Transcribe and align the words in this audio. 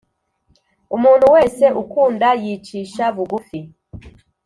umuntu 0.95 1.25
wese 1.35 1.65
ukunda 1.81 2.27
yicisha 2.43 3.05
bugufi 3.15 3.59